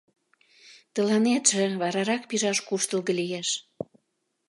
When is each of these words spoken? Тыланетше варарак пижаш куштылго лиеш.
Тыланетше 0.93 1.63
варарак 1.81 2.23
пижаш 2.29 2.57
куштылго 2.67 3.13
лиеш. 3.19 3.49